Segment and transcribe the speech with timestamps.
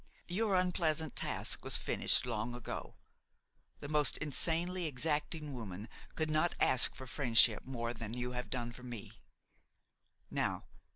[0.29, 2.95] Your unpleasant task was finished long ago.
[3.81, 8.71] The most insanely exacting woman could not ask of friendship more than you have done
[8.71, 9.11] for me.